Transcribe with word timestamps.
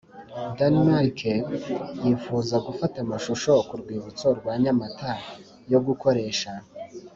Denmark 0.57 1.19
bifuza 2.01 2.55
gufata 2.67 2.95
amashusho 3.05 3.51
ku 3.67 3.73
rwibutso 3.81 4.27
rwa 4.39 4.53
Nyamata 4.63 5.11
yo 5.71 5.79
gukoresha 5.87 6.51